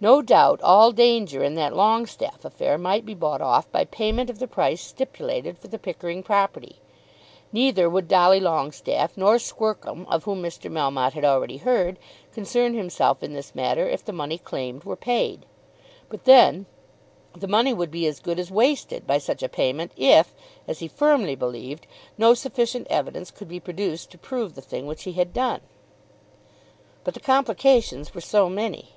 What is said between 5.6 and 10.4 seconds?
the Pickering property. Neither would Dolly Longestaffe nor Squercum, of